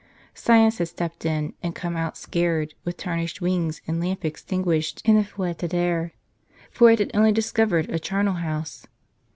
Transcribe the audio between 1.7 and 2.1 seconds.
come